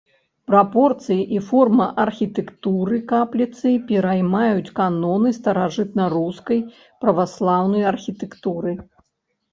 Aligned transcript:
Прапорцыі 0.51 1.25
і 1.35 1.41
форма 1.49 1.85
архітэктуры 2.05 2.97
капліцы 3.11 3.75
пераймаюць 3.91 4.73
каноны 4.79 5.29
старажытнарускай 5.39 6.59
праваслаўнай 7.07 7.89
архітэктуры. 7.93 8.71